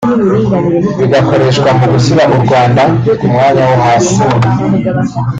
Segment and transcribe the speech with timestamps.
[0.99, 2.81] bigakoreshwa mu gushyira u Rwanda
[3.19, 4.17] ku mwanya wo hasi